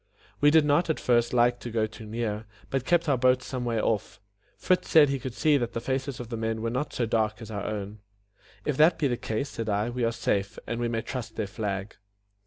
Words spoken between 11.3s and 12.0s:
their flag."